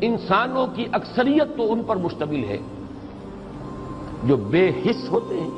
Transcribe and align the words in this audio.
انسانوں 0.00 0.66
کی 0.74 0.86
اکثریت 0.92 1.56
تو 1.56 1.72
ان 1.72 1.82
پر 1.86 1.96
مشتمل 1.96 2.44
ہے، 2.44 2.58
جو 4.24 4.36
بے 4.36 4.70
حص 4.70 5.08
ہوتے 5.08 5.40
ہیں 5.40 5.50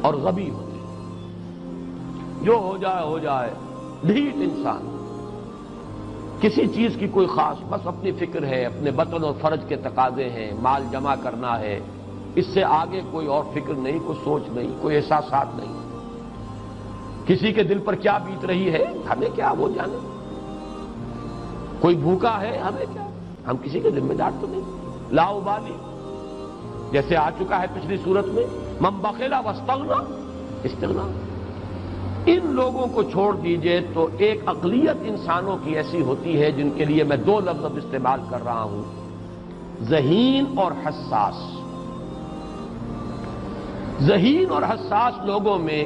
اور 0.00 0.14
غبی 0.14 0.50
ہوتے 0.50 0.72
ہیں۔ 0.72 0.74
جو 2.44 2.52
ہو 2.52 2.76
جائے 2.76 3.04
ہو 3.04 3.18
جائے۔ 3.18 3.50
ڈھیٹ 4.04 4.34
انسان۔ 4.34 4.90
کسی 6.40 6.66
چیز 6.66 6.96
کی 6.98 7.08
کوئی 7.08 7.26
خاص، 7.26 7.56
بس 7.68 7.86
اپنی 7.86 8.12
فکر 8.12 8.42
ہے، 8.42 8.64
اپنے 8.64 8.90
بطن 8.90 9.24
اور 9.24 9.32
فرج 9.40 9.60
کے 9.68 9.76
تقاضے 9.76 10.30
ہیں، 10.30 10.52
مال 10.62 10.82
جمع 10.92 11.14
کرنا 11.22 11.60
ہے۔ 11.60 11.80
اس 12.34 12.46
سے 12.46 12.64
آگے 12.64 13.00
کوئی 13.10 13.26
اور 13.26 13.44
فکر 13.54 13.74
نہیں، 13.74 13.98
کوئی 14.06 14.18
سوچ 14.24 14.42
نہیں، 14.48 14.68
کوئی 14.80 14.96
احساسات 14.96 15.46
نہیں۔ 15.54 15.72
کسی 17.26 17.52
کے 17.52 17.62
دل 17.62 17.78
پر 17.78 17.94
کیا 17.94 18.18
بیت 18.18 18.44
رہی 18.44 18.72
ہے؟ 18.72 18.84
ہمیں 19.10 19.28
کیا 19.34 19.52
وہ 19.58 19.68
جانے؟ 19.68 20.13
کوئی 21.84 21.96
بھوکا 21.96 22.40
ہے؟ 22.40 22.58
ہمیں 22.58 22.86
کیا؟ 22.92 23.08
ہم 23.46 23.56
کسی 23.62 23.80
کے 23.80 23.90
ذمہ 23.90 24.14
دار 24.14 24.30
تو 24.40 24.46
نہیں۔ 24.50 24.60
لا 25.10 25.32
بالی 25.32 25.72
جیسے 26.92 27.16
آ 27.16 27.30
چکا 27.30 27.60
ہے 27.60 27.66
پچھلی 27.74 27.96
صورت 28.04 28.26
میں 28.26 28.42
مم 28.80 28.98
بخیلا 29.00 29.40
وسطنا 29.40 29.94
استغنا۔ 30.64 31.10
ان 32.26 32.38
لوگوں 32.44 32.86
کو 32.86 33.02
چھوڑ 33.02 33.36
دیجیے 33.36 33.80
تو 33.94 34.08
ایک 34.18 34.40
اقلیت 34.46 34.96
انسانوں 35.02 35.56
کی 35.64 35.76
ایسی 35.76 36.00
ہوتی 36.00 36.42
ہے 36.42 36.50
جن 36.50 36.70
کے 36.70 36.84
لیے 36.84 37.04
میں 37.04 37.16
دو 37.16 37.40
لفظ 37.40 37.64
اب 37.64 37.76
استعمال 37.76 38.20
کر 38.30 38.44
رہا 38.44 38.62
ہوں۔ 38.62 38.82
ذہین 39.82 40.44
اور 40.56 40.72
حساس۔ 40.86 41.36
ذہین 44.02 44.50
اور 44.50 44.62
حساس 44.62 45.14
لوگوں 45.24 45.58
میں 45.58 45.84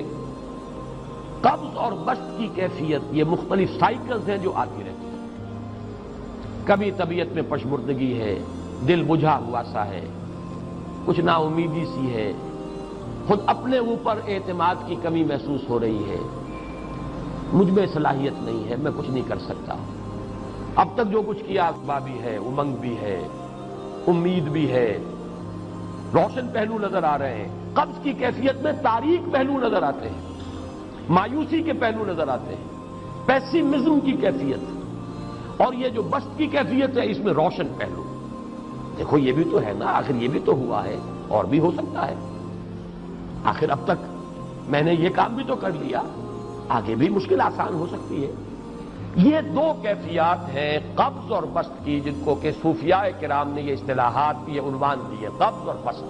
قبض 1.40 1.76
اور 1.76 1.92
بست 1.92 2.38
کی 2.38 2.48
کیفیت، 2.54 3.00
یہ 3.12 3.24
مختلف 3.24 3.70
سائیکلز 3.80 4.28
ہیں 4.28 4.38
جو 4.38 4.52
آتی 4.54 4.80
رہتی 4.80 5.06
ہیں۔ 5.06 5.07
کبھی 6.68 6.90
طبیعت 6.90 7.34
میں 7.34 7.42
پشمردگی 7.48 8.20
ہے، 8.20 8.38
دل 8.88 9.04
بجھا 9.08 9.38
ہوا 9.38 9.62
سا 9.72 9.86
ہے، 9.86 10.06
کچھ 11.04 11.20
نا 11.20 11.32
امیدی 11.36 11.84
سی 11.84 12.14
ہے۔ 12.14 12.32
خود 13.26 13.40
اپنے 13.46 13.78
اوپر 13.78 14.18
اعتماد 14.28 14.74
کی 14.86 14.96
کمی 15.02 15.24
محسوس 15.24 15.60
ہو 15.68 15.80
رہی 15.80 16.10
ہے۔ 16.10 16.16
مجھ 17.52 17.70
میں 17.70 17.86
صلاحیت 17.94 18.32
نہیں 18.38 18.70
ہے، 18.70 18.76
میں 18.76 18.90
کچھ 18.96 19.10
نہیں 19.10 19.28
کر 19.28 19.38
سکتا۔ 19.38 19.74
اب 20.76 20.88
تک 20.94 21.12
جو 21.12 21.22
کچھ 21.26 21.44
کیا 21.46 21.66
اخبا 21.66 21.98
بھی 21.98 22.18
ہے، 22.22 22.36
امنگ 22.36 22.76
بھی 22.76 22.96
ہے، 23.00 23.28
امید 24.06 24.42
بھی 24.42 24.72
ہے۔ 24.72 24.98
روشن 26.14 26.48
پہلو 26.52 26.78
نظر 26.78 27.02
آ 27.02 27.18
رہے 27.18 27.34
ہیں۔ 27.34 27.48
قبض 27.74 28.02
کی 28.02 28.12
کیفیت 28.12 28.62
میں 28.62 28.72
تاریخ 28.82 29.32
پہلو 29.32 29.52
نظر 29.52 29.82
آتے 29.82 30.08
ہیں۔ 30.08 30.20
مایوسی 31.08 31.62
کے 31.62 31.72
پہلو 31.72 32.04
نظر 32.04 32.28
آتے 32.28 32.54
ہیں۔ 32.54 32.64
پیسیمزم 33.26 34.00
کی 34.00 34.12
کیفیت۔ 34.12 34.77
اور 35.58 35.72
یہ 35.72 35.88
جو 35.88 36.02
بست 36.02 36.38
کی 36.38 36.46
کیفیت 36.46 36.98
ہے، 36.98 37.10
اس 37.10 37.18
میں 37.18 37.32
روشن 37.32 37.66
پہلو۔ 37.78 38.04
دیکھو، 38.98 39.18
یہ 39.18 39.32
بھی 39.32 39.44
تو 39.44 39.60
ہے 39.60 39.72
نا، 39.78 39.86
آخر 39.86 40.14
یہ 40.14 40.28
بھی 40.28 40.40
تو 40.44 40.52
ہوا 40.52 40.84
ہے، 40.84 40.96
اور 41.28 41.44
بھی 41.44 41.58
ہو 41.58 41.70
سکتا 41.70 42.08
ہے۔ 42.08 42.14
آخر 43.44 43.70
اب 43.70 43.78
تک 43.84 44.06
میں 44.68 44.82
نے 44.82 44.94
یہ 44.94 45.08
کام 45.14 45.34
بھی 45.34 45.44
تو 45.46 45.56
کر 45.56 45.70
لیا، 45.70 46.02
آگے 46.68 46.94
بھی 46.94 47.08
مشکل 47.08 47.40
آسان 47.40 47.74
ہو 47.74 47.86
سکتی 47.86 48.26
ہے۔ 48.26 48.32
یہ 49.16 49.40
دو 49.40 49.72
کیفیات 49.82 50.48
ہیں 50.54 50.78
قبض 50.94 51.32
اور 51.32 51.42
بست 51.52 51.84
کی، 51.84 52.00
جن 52.00 52.14
کو 52.24 52.34
کہ 52.34 52.50
صوفیاء 52.62 53.02
کرام 53.20 53.48
نے 53.48 53.62
یہ 53.62 53.72
اصطلاحات 53.72 54.36
یہ 54.46 54.60
عنوان 54.60 54.98
دیے 55.10 55.28
قبض 55.38 55.68
اور 55.68 55.74
بست۔ 55.84 56.04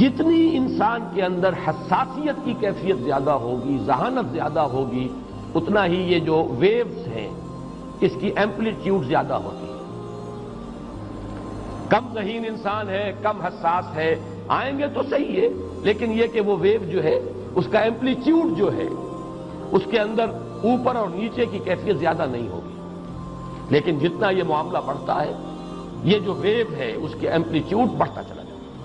جتنی 0.00 0.56
انسان 0.56 1.00
کے 1.14 1.22
اندر 1.22 1.52
حساسیت 1.68 2.36
کی 2.44 2.54
کیفیت 2.60 2.96
زیادہ 2.96 3.30
ہوگی، 3.30 3.78
ذہانت 3.86 4.32
زیادہ 4.32 4.60
ہوگی 4.60 5.08
اتنا 5.54 5.86
ہی 5.86 6.12
یہ 6.12 6.18
جو 6.18 6.46
ویوز 6.58 7.08
ہیں، 7.08 7.30
اس 8.00 8.12
کی 8.20 8.30
ایمپلیٹیوڈ 8.36 9.06
زیادہ 9.06 9.34
ہوتی 9.34 9.66
ہے۔ 9.66 9.72
کم 11.88 12.06
ذہین 12.14 12.44
انسان 12.46 12.88
ہے، 12.88 13.12
کم 13.22 13.40
حساس 13.40 13.96
ہے، 13.96 14.16
آئیں 14.48 14.78
گے 14.78 14.86
تو 14.86 15.00
صحیح 15.10 15.40
ہے، 15.40 15.48
لیکن 15.82 16.12
یہ 16.12 16.26
کہ 16.26 16.40
وہ 16.40 16.56
ویو 16.60 16.90
جو 16.90 17.02
ہے، 17.02 17.20
اس 17.54 17.64
کا 17.72 17.78
ایمپلیٹیوڈ 17.78 18.58
جو 18.58 18.72
ہے، 18.72 18.88
اس 19.72 19.82
کے 19.90 19.98
اندر 19.98 20.28
اوپر 20.62 20.96
اور 20.96 21.08
نیچے 21.08 21.46
کی 21.46 21.58
کیفیت 21.64 21.96
زیادہ 21.96 22.26
نہیں 22.30 22.48
ہوگی۔ 22.48 22.72
لیکن 23.70 23.98
جتنا 23.98 24.30
یہ 24.30 24.42
معاملہ 24.42 24.78
بڑھتا 24.86 25.22
ہے، 25.22 25.32
یہ 26.04 26.18
جو 26.18 26.34
ویو 26.34 26.66
ہے، 26.76 26.92
اس 26.96 27.10
کے 27.20 27.30
ایمپلیٹیوڈ 27.30 27.88
بڑھتا 27.98 28.22
چلا 28.22 28.42
جاتا 28.42 28.52
ہے۔ 28.52 28.84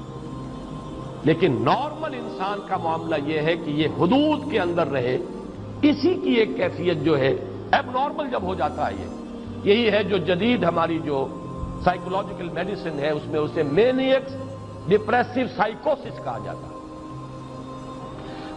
لیکن 1.23 1.55
نارمل 1.59 2.13
انسان 2.13 2.59
کا 2.67 2.77
معاملہ 2.77 3.15
یہ 3.25 3.39
ہے 3.39 3.55
کہ 3.65 3.69
یہ 3.69 3.87
حدود 3.99 4.51
کے 4.51 4.59
اندر 4.59 4.87
رہے۔ 4.87 5.17
اسی 5.81 6.13
کی 6.13 6.31
ایک 6.31 6.49
کیفیت 6.57 6.97
جو 6.97 7.17
ہے 7.17 7.35
اب 7.71 7.85
نارمل 7.85 8.31
جب 8.31 8.43
ہو 8.43 8.55
جاتا 8.55 8.87
ہے 8.87 8.93
یہ، 8.93 9.07
یہی 9.71 9.91
ہے 9.91 10.03
جو 10.03 10.17
جدید 10.17 10.63
ہماری 10.63 10.99
جو 10.99 11.27
سائیکولوجیکل 11.83 12.49
میڈیسن 12.49 12.99
ہے، 12.99 13.09
اس 13.09 13.27
میں 13.27 13.39
اسے 13.39 13.63
مینیکس 13.63 14.33
ڈپریسو 14.87 15.39
سائیکوسس 15.55 16.23
کہا 16.23 16.37
جاتا 16.45 16.67
ہے۔ 16.67 16.77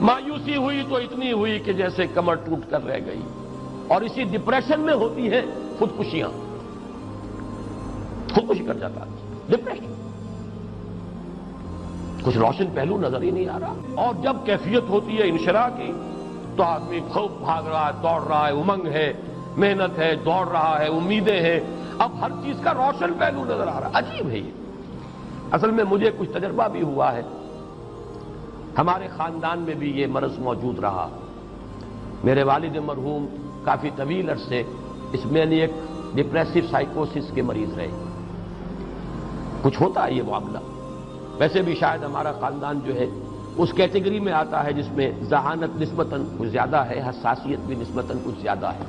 مایوسی 0.00 0.56
ہوئی 0.56 0.82
تو 0.88 0.96
اتنی 0.96 1.32
ہوئی 1.32 1.58
کہ 1.58 1.72
جیسے 1.72 2.06
کمر 2.14 2.34
ٹوٹ 2.34 2.70
کر 2.70 2.84
رہ 2.84 2.98
گئی۔ 3.06 3.20
اور 3.88 4.00
اسی 4.00 4.24
ڈپریشن 4.24 4.80
میں 4.80 4.94
ہوتی 4.94 5.32
ہیں 5.32 5.40
خودکشیاں۔ 5.78 6.28
خودکشی 8.34 8.64
کر 8.64 8.74
جاتا 8.74 9.00
ہے۔ 9.00 9.10
ڈپریشن 9.48 9.94
کچھ 12.24 12.38
روشن 12.38 12.64
پہلو 12.74 12.98
نظر 12.98 13.22
ہی 13.22 13.30
نہیں 13.30 13.48
آ 13.48 13.60
رہا۔ 13.60 13.74
اور 13.94 14.14
جب 14.22 14.36
کیفیت 14.44 14.82
ہوتی 14.88 15.18
ہے 15.18 15.28
انشرا 15.28 15.68
کی 15.68 15.92
تو 16.60 16.64
آدمی 16.64 17.00
خوب 17.12 17.32
بھاگ 17.40 17.62
رہا 17.62 17.86
ہے، 17.86 17.92
دوڑ 18.02 18.22
رہا 18.22 18.46
ہے، 18.46 18.52
امنگ 18.52 18.86
ہے، 18.86 19.12
محنت 19.56 19.98
ہے، 19.98 20.14
دوڑ 20.24 20.48
رہا 20.48 20.78
ہے، 20.80 20.86
امیدیں 20.86 21.40
ہیں۔ 21.40 21.60
اب 21.98 22.10
ہر 22.20 22.30
چیز 22.30 22.56
کا 22.62 22.74
روشن 22.74 23.12
پہلو 23.18 23.44
نظر 23.44 23.66
آ 23.66 23.80
رہا 23.80 23.86
ہے۔ 23.86 23.92
عجیب 23.94 24.28
ہے 24.28 24.38
یہ۔ 24.38 24.50
اصل 25.52 25.70
میں 25.70 25.84
مجھے 25.90 26.10
کچھ 26.18 26.30
تجربہ 26.30 26.68
بھی 26.68 26.82
ہوا 26.82 27.12
ہے۔ 27.12 27.22
ہمارے 28.78 29.08
خاندان 29.16 29.58
میں 29.58 29.74
بھی 29.74 30.00
یہ 30.00 30.06
مرض 30.06 30.38
موجود 30.38 30.78
رہا۔ 30.78 31.08
میرے 32.24 32.42
والد 32.42 32.76
مرحوم 32.76 33.26
کافی 33.64 33.90
طویل 33.96 34.30
عرصے 34.30 34.62
اس 35.12 35.26
میں 35.26 35.46
ایک 35.46 35.70
ڈپریسو 36.14 36.58
سائیکوسس 36.70 37.30
کے 37.34 37.42
مریض 37.42 37.78
رہے۔ 37.78 37.90
کچھ 39.62 39.82
ہوتا 39.82 40.06
ہے 40.06 40.12
یہ 40.12 40.22
معاملہ۔ 40.22 40.58
ویسے 41.38 41.62
بھی 41.62 41.74
شاید 41.74 42.02
ہمارا 42.02 42.32
خاندان 42.32 42.80
جو 42.84 42.94
ہے 42.94 43.06
اس 43.56 43.72
کیٹیگری 43.72 44.20
میں 44.20 44.32
آتا 44.32 44.64
ہے 44.64 44.72
جس 44.72 44.88
میں 44.92 45.12
ذہانت 45.22 45.82
نسبتاً 45.82 46.24
کچھ 46.38 46.48
زیادہ 46.48 46.76
ہے، 46.76 47.02
حساسیت 47.08 47.58
بھی 47.66 47.74
نسبتاً 47.74 48.16
کچھ 48.24 48.34
زیادہ 48.42 48.66
ہے۔ 48.66 48.84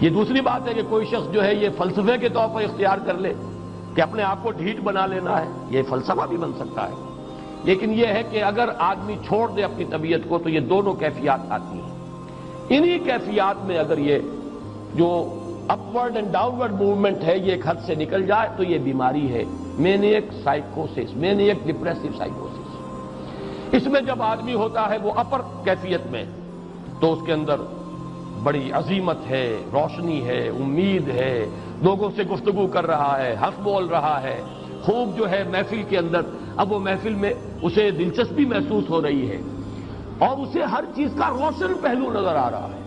یہ 0.00 0.10
دوسری 0.10 0.40
بات 0.40 0.68
ہے 0.68 0.74
کہ 0.74 0.82
کوئی 0.88 1.06
شخص 1.06 1.32
جو 1.32 1.44
ہے، 1.44 1.54
یہ 1.54 1.68
فلسفے 1.78 2.18
کے 2.18 2.28
طور 2.28 2.48
پر 2.54 2.62
اختیار 2.62 2.98
کر 3.06 3.14
لے 3.14 3.34
کہ 3.94 4.00
اپنے 4.00 4.22
آپ 4.22 4.36
کو 4.42 4.50
ڈھیٹ 4.50 4.80
بنا 4.80 5.06
لینا 5.06 5.40
ہے، 5.40 5.46
یہ 5.70 5.82
فلسفہ 5.88 6.26
بھی 6.28 6.36
بن 6.36 6.52
سکتا 6.52 6.88
ہے۔ 6.88 6.94
لیکن 7.64 7.92
یہ 7.92 8.06
ہے 8.06 8.22
کہ 8.30 8.42
اگر 8.42 8.68
آدمی 8.78 9.16
چھوڑ 9.26 9.50
دے 9.50 9.62
اپنی 9.62 9.84
طبیعت 9.84 10.20
کو، 10.28 10.38
تو 10.38 10.48
یہ 10.48 10.60
دونوں 10.60 10.94
کیفیات 10.94 11.40
آتی 11.48 11.80
ہیں۔ 11.80 11.90
انہی 12.68 12.98
کیفیات 12.98 13.64
میں 13.64 13.78
اگر 13.78 13.98
یہ 13.98 14.18
جو 14.94 15.36
اپورڈ 15.68 16.16
اینڈ 16.16 16.32
ڈاؤنورڈ 16.32 16.72
موومنٹ 16.72 17.24
ہے، 17.24 17.38
یہ 17.38 17.52
ایک 17.52 17.68
حد 17.68 17.74
سے 17.86 17.94
نکل 17.94 18.26
جائے، 18.26 18.48
تو 18.56 18.62
یہ 18.62 18.78
بیماری 18.78 19.32
ہے۔ 19.32 19.44
مینیک 19.78 20.26
سائیکوسس 20.44 21.16
مینیک 21.16 21.66
ڈپریسو 21.66 22.08
سائیکوسس 22.18 22.69
اس 23.72 23.86
میں 23.86 24.00
جب 24.00 24.22
آدمی 24.22 24.54
ہوتا 24.54 24.90
ہے 24.90 24.96
وہ 25.02 25.12
اپر 25.16 25.40
کیفیت 25.64 26.00
میں، 26.10 26.24
تو 27.00 27.12
اس 27.12 27.18
کے 27.26 27.32
اندر 27.32 27.56
بڑی 28.42 28.72
عظیمت 28.72 29.16
ہے، 29.30 29.56
روشنی 29.72 30.26
ہے، 30.26 30.48
امید 30.48 31.08
ہے، 31.08 31.46
لوگوں 31.82 32.10
سے 32.16 32.22
گفتگو 32.22 32.66
کر 32.66 32.86
رہا 32.86 33.18
ہے، 33.18 33.36
حق 33.42 33.60
بول 33.62 33.86
رہا 33.86 34.22
ہے۔ 34.22 34.42
خوب 34.82 35.18
جو 35.18 35.30
ہے 35.30 35.44
محفل 35.50 35.82
کے 35.88 35.98
اندر، 35.98 36.20
اب 36.56 36.72
وہ 36.72 36.78
محفل 36.78 37.14
میں 37.14 37.32
اسے 37.62 37.90
دلچسپی 37.90 38.44
محسوس 38.44 38.90
ہو 38.90 39.02
رہی 39.02 39.30
ہے۔ 39.30 39.42
اور 40.18 40.36
اسے 40.36 40.62
ہر 40.62 40.84
چیز 40.94 41.10
کا 41.18 41.30
روشن 41.30 41.72
پہلو 41.82 42.10
نظر 42.10 42.36
آ 42.36 42.50
رہا 42.50 42.68
ہے۔ 42.74 42.80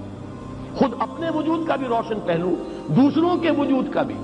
خود 0.75 0.93
اپنے 0.99 1.29
وجود 1.29 1.67
کا 1.67 1.75
بھی 1.75 1.87
روشن 1.87 2.19
پہلو، 2.25 2.51
دوسروں 2.87 3.37
کے 3.37 3.51
وجود 3.51 3.93
کا 3.93 4.01
بھی۔ 4.01 4.15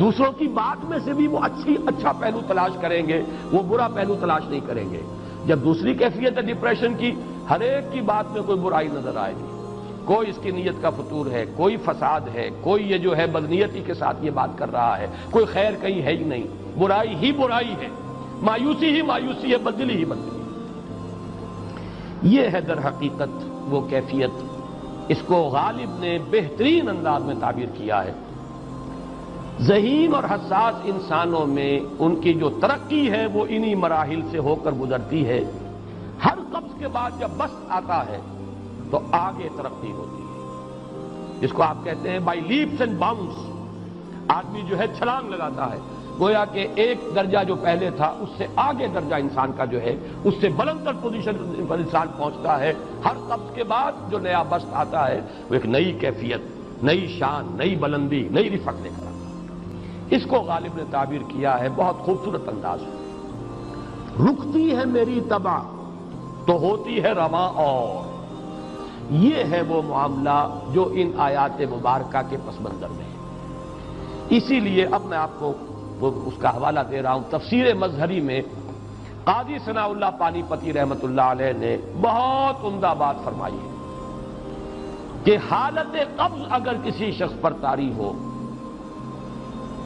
دوسروں 0.00 0.32
کی 0.32 0.48
بات 0.48 0.84
میں 0.84 0.98
سے 1.04 1.12
بھی 1.12 1.26
وہ 1.26 1.38
اچھی 1.42 1.76
اچھا 1.86 2.12
پہلو 2.12 2.40
تلاش 2.46 2.70
کریں 2.80 3.08
گے، 3.08 3.22
وہ 3.52 3.62
برا 3.62 3.88
پہلو 3.88 4.16
تلاش 4.20 4.42
نہیں 4.48 4.60
کریں 4.66 4.90
گے۔ 4.90 5.02
جب 5.46 5.58
دوسری 5.58 5.94
کیفیت 5.94 6.36
ہے 6.36 6.42
ڈپریشن 6.42 6.94
کی، 6.94 7.12
ہر 7.50 7.60
ایک 7.60 7.92
کی 7.92 8.00
بات 8.00 8.32
میں 8.32 8.42
کوئی 8.42 8.58
برائی 8.58 8.88
نظر 8.88 9.16
آئے 9.16 9.34
گی۔ 9.34 9.44
کوئی 10.04 10.30
اس 10.30 10.38
کی 10.42 10.50
نیت 10.50 10.82
کا 10.82 10.90
فطور 10.90 11.26
ہے، 11.26 11.44
کوئی 11.56 11.76
فساد 11.76 12.20
ہے، 12.34 12.50
کوئی 12.60 12.92
یہ 12.92 12.98
جو 12.98 13.16
ہے 13.16 13.26
بدنیتی 13.26 13.82
کے 13.86 13.94
ساتھ 13.94 14.16
یہ 14.24 14.30
بات 14.30 14.48
کر 14.56 14.72
رہا 14.72 14.98
ہے۔ 14.98 15.06
کوئی 15.30 15.44
خیر 15.44 15.70
کہیں 15.80 16.02
ہے 16.02 16.12
ہی 16.12 16.24
نہیں۔ 16.24 16.42
برائی 16.78 17.14
ہی 17.14 17.32
برائی 17.32 17.72
ہے۔ 17.72 17.88
مایوسی 18.42 18.86
ہی 18.86 19.02
مایوسی 19.02 19.52
ہے، 19.52 19.56
بدلی 19.56 19.96
ہی 19.96 20.04
بدلی۔ 20.04 20.42
یہ 22.22 22.48
ہے 22.52 22.60
در 22.60 22.78
حقیقت 22.78 23.44
وہ 23.68 23.88
کیفیت۔ 23.88 24.30
اس 25.08 25.18
کو 25.26 25.36
غالب 25.36 25.98
نے 25.98 26.18
بہترین 26.30 26.88
انداز 26.88 27.24
میں 27.24 27.34
تعبیر 27.40 27.66
کیا 27.74 28.04
ہے۔ 28.04 28.12
ذہین 29.60 30.14
اور 30.14 30.24
حساس 30.24 30.80
انسانوں 30.84 31.46
میں 31.46 31.80
ان 31.98 32.16
کی 32.16 32.34
جو 32.34 32.50
ترقی 32.50 33.10
ہے 33.10 33.26
وہ 33.26 33.46
انہی 33.48 33.74
مراحل 33.74 34.20
سے 34.30 34.38
ہو 34.38 34.54
کر 34.54 34.72
گزرتی 34.72 35.26
ہے۔ 35.26 35.44
ہر 36.24 36.38
قبض 36.52 36.78
کے 36.78 36.88
بعد 36.88 37.10
جب 37.18 37.28
بس 37.36 37.50
آتا 37.68 38.06
ہے 38.06 38.20
تو 38.90 39.00
آگے 39.12 39.48
ترقی 39.56 39.92
ہوتی 39.92 40.22
ہے۔ 40.22 40.26
جس 41.40 41.52
کو 41.52 41.62
آپ 41.62 41.76
کہتے 41.84 42.10
ہیں 42.10 42.18
بائی 42.18 42.40
لیپس 42.40 42.80
اینڈ 42.80 42.98
باؤنس 42.98 43.50
آدمی 44.28 44.62
جو 44.68 44.78
ہے 44.78 44.84
چھلانگ 44.98 45.30
لگاتا 45.30 45.72
ہے۔ 45.72 45.78
گویا 46.20 46.44
کہ 46.44 46.66
ایک 46.74 47.00
درجہ 47.14 47.38
جو 47.44 47.56
پہلے 47.56 47.90
تھا، 47.90 48.14
اس 48.20 48.28
سے 48.38 48.46
آگے 48.56 48.86
درجہ 48.86 49.14
انسان 49.14 49.52
کا 49.56 49.64
جو 49.64 49.80
ہے، 49.80 49.96
اس 50.24 50.34
سے 50.40 50.48
بلند 50.48 50.84
تر 50.84 50.92
پوزیشن 51.02 51.64
پر 51.68 51.78
انسان 51.78 52.06
پہنچتا 52.16 52.60
ہے۔ 52.60 52.72
ہر 53.04 53.12
قبض 53.28 53.54
کے 53.54 53.64
بعد 53.64 53.92
جو 54.10 54.18
نیا 54.18 54.42
بست 54.42 54.66
آتا 54.72 55.08
ہے، 55.08 55.20
وہ 55.48 55.54
ایک 55.54 55.66
نئی 55.66 55.92
کیفیت، 55.92 56.40
نئی 56.82 57.16
شان، 57.18 57.46
نئی 57.54 57.76
بلندی، 57.76 58.28
نئی 58.30 58.50
رفت 58.50 58.82
لے 58.82 58.88
کر 58.88 59.06
آتا 59.06 59.10
اس 60.10 60.22
کو 60.26 60.36
غالب 60.36 60.76
نے 60.76 60.82
تعبیر 60.90 61.20
کیا 61.28 61.60
ہے، 61.60 61.68
بہت 61.76 61.96
خوبصورت 61.98 62.48
انداز 62.48 62.80
میں 62.82 63.06
رکتی 64.26 64.76
ہے 64.76 64.84
میری 64.84 65.20
تباہ، 65.28 65.62
تو 66.46 66.52
ہوتی 66.52 67.02
ہے 67.02 67.12
رواں 67.12 67.48
اور۔ 67.48 68.16
یہ 69.10 69.44
ہے 69.50 69.62
وہ 69.62 69.82
معاملہ 69.82 70.58
جو 70.72 70.90
ان 70.92 71.10
آیات 71.16 71.60
مبارکہ 71.60 72.30
کے 72.30 72.36
پس 72.46 72.60
منظر 72.60 72.88
میں 72.88 73.04
ہے۔ 73.04 73.16
اسی 74.30 74.60
لیے 74.60 74.86
اب 74.86 75.04
میں 75.04 75.18
آپ 75.18 75.30
کو 75.38 75.52
اس 76.00 76.34
کا 76.38 76.56
حوالہ 76.56 76.80
دے 76.90 77.02
رہا 77.02 77.12
ہوں۔ 77.12 77.22
تفسیر 77.30 77.74
مظہری 77.74 78.20
میں 78.20 78.42
قاضی 79.24 79.58
ثناء 79.64 79.86
اللہ 79.86 80.10
پانی 80.18 80.42
پتی 80.48 80.72
رحمت 80.72 81.04
اللہ 81.04 81.20
علیہ 81.20 81.52
نے 81.56 81.76
بہت 82.00 82.64
عمدہ 82.64 82.94
بات 82.98 83.14
فرمائی 83.24 83.54
ہے 83.54 83.70
کہ 85.24 85.38
حالت 85.50 85.96
قبض 86.16 86.42
اگر 86.50 86.72
کسی 86.84 87.12
شخص 87.12 87.40
پر 87.40 87.52
تاری 87.52 87.92
ہو 87.96 88.25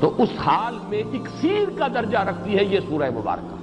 تو 0.01 0.15
اس 0.19 0.29
حال 0.47 0.79
میں 0.89 1.03
اکسیر 1.13 1.79
کا 1.79 1.89
درجہ 1.89 2.19
رکھتی 2.19 2.59
ہے 2.59 2.65
یہ 2.65 2.81
سورہ 2.89 3.11
مبارکہ۔ 3.11 3.57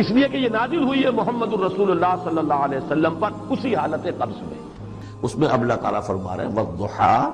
اس 0.00 0.10
لیے 0.10 0.28
کہ 0.28 0.36
یہ 0.36 0.48
نازل 0.48 0.84
ہوئی 0.84 1.04
ہے 1.04 1.10
محمد 1.10 1.52
الرسول 1.52 1.90
اللہ 1.90 2.14
صلی 2.24 2.38
اللہ 2.38 2.54
علیہ 2.54 2.78
وسلم 2.78 3.14
پر، 3.20 3.30
اسی 3.50 3.74
حالت 3.76 4.06
قبض 4.18 4.42
میں۔ 4.42 4.58
اس 5.22 5.36
میں 5.36 5.48
اب 5.48 5.60
اللہ 5.60 5.74
تعالیٰ 5.74 6.02
فرما 6.02 6.36
رہے 6.36 6.46
ہیں 6.46 6.52
وضحا 6.52 7.30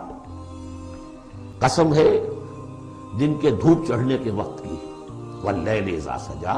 قسم 1.58 1.94
ہے 1.94 2.30
دن 3.20 3.34
کے 3.40 3.50
دھوپ 3.50 3.86
چڑھنے 3.88 4.18
کے 4.18 4.30
وقت 4.30 4.62
کی 4.64 4.76
واللیل 5.42 5.94
اذا 5.96 6.18
سجا 6.18 6.52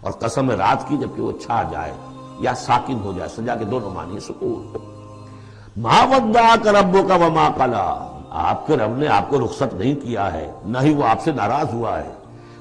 اور 0.00 0.12
قسم 0.12 0.50
ہے 0.50 0.56
رات 0.56 0.88
کی 0.88 0.96
جبکہ 0.96 1.22
وہ 1.22 1.32
چھا 1.32 1.62
جائے 1.70 1.92
یا 2.40 2.54
ساکن 2.54 2.98
ہو 3.04 3.12
جائے، 3.16 3.28
سجا 3.28 3.54
کے 3.54 3.64
دونوں 3.64 3.90
معنی 3.90 4.20
سکون۔ 4.20 4.72
ما 5.76 6.04
ودا 6.04 6.54
کا 6.62 7.14
وما 7.14 7.48
قلا 7.56 8.15
آپ 8.36 8.66
کے 8.66 8.76
رب 8.76 8.96
نے 8.96 9.08
آپ 9.08 9.30
کو 9.30 9.38
رخصت 9.38 9.74
نہیں 9.74 9.94
کیا 9.94 10.32
ہے، 10.32 10.52
نہ 10.64 10.78
ہی 10.82 10.94
وہ 10.94 11.04
آپ 11.04 11.22
سے 11.22 11.32
ناراض 11.32 11.74
ہوا 11.74 11.98
ہے۔ 11.98 12.12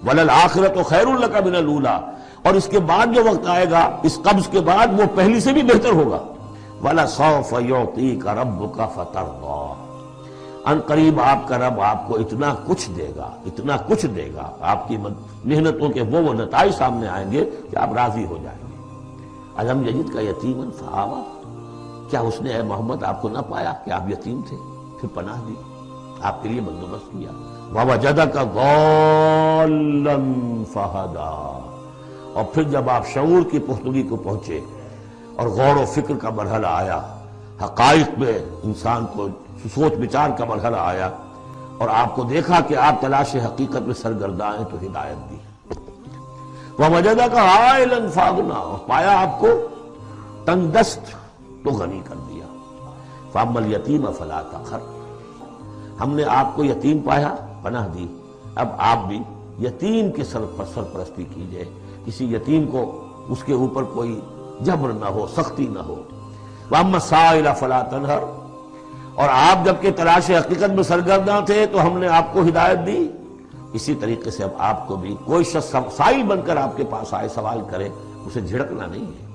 ولل 0.07 0.29
آخرت 0.29 0.77
و 0.77 0.83
خیر 0.83 1.07
اللہ 1.07 1.25
کا 1.25 1.39
بنا 1.39 1.59
لولا 1.59 1.99
اور 2.43 2.53
اس 2.53 2.67
کے 2.67 2.79
بعد 2.79 3.07
جو 3.15 3.23
وقت 3.23 3.47
آئے 3.47 3.71
گا، 3.71 3.89
اس 4.03 4.19
قبض 4.23 4.47
کے 4.47 4.59
بعد 4.59 4.99
وہ 4.99 5.05
پہلی 5.15 5.39
سے 5.39 5.53
بھی 5.53 5.63
بہتر 5.63 5.91
ہوگا۔ 5.91 6.17
ولا 6.83 7.07
سوف 7.07 7.53
یوتی 7.59 8.15
کا 8.15 8.33
رب 8.35 8.75
کا 8.75 8.87
فتح 8.87 9.19
ان 10.65 10.79
قریب 10.85 11.19
آپ 11.19 11.47
کا 11.47 11.57
رب 11.57 11.81
آپ 11.81 12.07
کو 12.07 12.15
اتنا 12.15 12.55
کچھ 12.65 12.89
دے 12.91 13.11
گا، 13.15 13.29
اتنا 13.45 13.77
کچھ 13.77 14.05
دے 14.05 14.29
گا۔ 14.35 14.49
آپ 14.61 14.87
کی 14.87 14.97
محنتوں 15.45 15.89
کے 15.89 16.01
وہ 16.01 16.19
وہ 16.19 16.33
نتائج 16.33 16.71
سامنے 16.73 17.07
آئیں 17.07 17.31
گے 17.31 17.49
کہ 17.71 17.75
آپ 17.75 17.93
راضی 17.93 18.25
ہو 18.25 18.37
جائیں 18.43 18.59
گے۔ 18.59 18.73
علم 19.57 19.87
یجد 19.87 20.13
کا 20.13 20.21
یتیم 20.21 20.69
فہاوا 20.79 21.21
کیا 22.09 22.19
اس 22.19 22.41
نے 22.41 22.53
اے 22.53 22.61
محمد 22.61 23.03
آپ 23.03 23.21
کو 23.21 23.29
نہ 23.29 23.39
پایا 23.49 23.73
کہ 23.85 23.91
آپ 23.91 24.09
یتیم 24.09 24.41
تھے؟ 24.49 24.74
پھر 25.01 25.09
پناہ 25.13 25.41
دی، 25.47 25.53
آپ 26.21 26.43
کے 26.43 26.49
لیے 26.49 26.61
بندوبست 26.61 27.11
کیا۔ 27.11 27.31
بابا 27.73 27.95
جدہ 27.95 28.23
کا 28.33 28.41
غولن 28.41 30.63
فہدا۔ 30.73 31.59
اور 32.33 32.43
پھر 32.53 32.63
جب 32.63 32.89
آپ 32.89 33.07
شعور 33.07 33.51
کی 33.51 33.59
پختگی 33.59 34.03
کو 34.03 34.15
پہنچے 34.15 34.61
اور 35.35 35.47
غور 35.47 35.75
و 35.75 35.85
فکر 35.85 36.13
کا 36.21 36.29
مرحلہ 36.29 36.67
آیا، 36.67 37.01
حقائق 37.63 38.09
میں 38.17 38.39
انسان 38.63 39.05
کو 39.05 39.27
سوچ 39.75 39.93
بچار 39.93 40.29
کا 40.37 40.45
مرحلہ 40.45 40.77
آیا 40.79 41.09
اور 41.77 41.89
آپ 41.89 42.15
کو 42.15 42.23
دیکھا 42.23 42.59
کہ 42.67 42.77
آپ 42.77 43.01
تلاش 43.01 43.35
حقیقت 43.35 43.75
میں 43.75 43.93
سرگرداں 43.93 44.57
ہیں 44.57 44.65
تو 44.71 44.77
ہدایت 44.85 45.29
دی۔ 45.29 45.35
وہ 46.79 46.89
مجدہ 46.89 47.25
کا 47.33 47.71
آئلن 47.71 48.11
فاغنا 48.11 48.77
پایا 48.87 49.21
آپ 49.21 49.39
کو 49.39 49.47
تنگ 50.45 50.67
دست 50.67 50.99
تو 51.63 51.69
غنی 51.69 52.01
کر 52.05 52.15
دیا 52.15 52.34
فامل 53.35 53.73
یتیم 53.73 54.11
فلا 54.17 54.41
تخر۔ 54.41 54.77
ہم 56.01 56.15
نے 56.15 56.23
آپ 56.23 56.55
کو 56.55 56.65
یتیم 56.65 56.99
پایا، 56.99 57.35
پناہ 57.63 57.87
دی۔ 57.87 58.07
اب 58.55 58.67
آپ 58.77 59.07
بھی 59.07 59.23
یتیم 59.61 60.11
کے 60.11 60.23
سر 60.23 60.41
پر 60.57 60.65
سرپرستی 60.73 61.23
کیجیے۔ 61.23 61.65
کسی 62.05 62.33
یتیم 62.33 62.67
کو 62.67 63.03
اس 63.29 63.43
کے 63.43 63.53
اوپر 63.53 63.83
کوئی 63.83 64.21
جبر 64.61 64.89
نہ 64.89 65.05
ہو، 65.05 65.27
سختی 65.37 65.67
نہ 65.67 65.79
ہو۔ 65.79 65.95
وَأَمَّا 66.71 66.99
سَائِلَ 66.99 67.49
فَلَا 67.59 67.81
تَنْهَرْ۔ 67.81 68.23
اور 69.15 69.29
آپ 69.29 69.65
جبکہ 69.65 69.91
تلاش 69.91 70.29
حقیقت 70.29 70.69
میں 70.69 70.83
سرگرداں 70.83 71.41
تھے 71.41 71.65
تو 71.65 71.87
ہم 71.87 71.97
نے 71.97 72.07
آپ 72.07 72.33
کو 72.33 72.41
ہدایت 72.41 72.79
دی۔ 72.85 73.07
اسی 73.73 73.95
طریقے 73.95 74.31
سے 74.31 74.43
اب 74.43 74.49
آپ 74.57 74.87
کو 74.87 74.95
بھی 74.95 75.15
کوئی 75.25 75.43
شخص 75.43 75.71
سائل 75.71 76.23
بن 76.23 76.41
کر 76.45 76.57
آپ 76.57 76.77
کے 76.77 76.83
پاس 76.89 77.13
آئے، 77.13 77.27
سوال 77.29 77.61
کرے، 77.69 77.89
اسے 78.25 78.41
جھڑکنا 78.41 78.85
نہیں 78.85 79.05
ہے۔ 79.05 79.25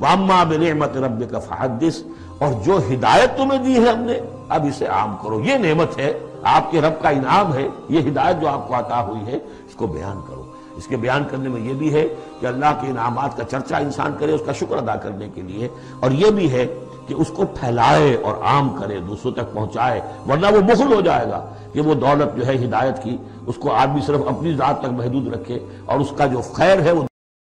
وَأَمَّا 0.00 0.44
بِنِعْمَةِ 0.44 0.96
رَبِّكَ 0.96 1.36
فَحَدِّسْ 1.38 2.02
اور 2.42 2.52
جو 2.52 2.78
ہدایت 2.78 3.36
تمہیں 3.36 3.58
دی 3.58 3.84
ہے 3.84 3.92
ہم 3.92 4.00
نے، 4.00 4.20
اب 4.48 4.64
اسے 4.68 4.86
عام 4.86 5.16
کرو۔ 5.22 5.40
یہ 5.40 5.54
نعمت 5.54 5.98
ہے، 5.98 6.18
آپ 6.42 6.70
کے 6.70 6.80
رب 6.80 7.02
کا 7.02 7.08
انعام 7.08 7.54
ہے، 7.54 7.68
یہ 7.88 8.00
ہدایت 8.00 8.40
جو 8.40 8.48
آپ 8.48 8.68
کو 8.68 8.78
عطا 8.78 9.02
ہوئی 9.02 9.26
ہے، 9.26 9.36
اس 9.36 9.74
کو 9.74 9.86
بیان 9.86 10.20
کرو۔ 10.28 10.42
اس 10.76 10.86
کے 10.86 10.96
بیان 10.96 11.24
کرنے 11.30 11.48
میں 11.48 11.60
یہ 11.60 11.72
بھی 11.72 11.94
ہے 11.94 12.08
کہ 12.40 12.46
اللہ 12.46 12.78
کے 12.80 12.86
انعامات 12.86 13.36
کا 13.36 13.44
چرچا 13.44 13.78
انسان 13.78 14.12
کرے، 14.18 14.32
اس 14.32 14.40
کا 14.46 14.52
شکر 14.52 14.76
ادا 14.76 14.96
کرنے 14.96 15.28
کے 15.34 15.42
لیے۔ 15.42 15.68
اور 16.00 16.10
یہ 16.10 16.30
بھی 16.30 16.52
ہے 16.52 16.66
کہ 17.06 17.14
اس 17.14 17.28
کو 17.28 17.44
پھیلائے 17.46 18.16
اور 18.22 18.34
عام 18.42 18.68
کرے، 18.68 18.98
دوسروں 18.98 19.32
تک 19.32 19.52
پہنچائے، 19.52 20.00
ورنہ 20.28 20.46
وہ 20.46 20.60
بخل 20.60 20.92
ہو 20.92 21.00
جائے 21.00 21.26
گا 21.26 21.46
کہ 21.72 21.80
وہ 21.80 21.94
دولت 21.94 22.36
جو 22.36 22.46
ہے 22.46 22.54
ہدایت 22.54 23.02
کی، 23.02 23.16
اس 23.46 23.54
کو 23.56 23.72
آدمی 23.72 24.00
صرف 24.00 24.20
اپنی 24.28 24.54
ذات 24.54 24.80
تک 24.80 24.92
محدود 24.92 25.32
رکھے 25.34 25.58
اور 25.84 26.00
اس 26.00 26.12
کا 26.16 26.26
جو 26.26 26.40
خیر 26.40 26.80
ہے، 26.80 26.92
وہ 26.92 27.02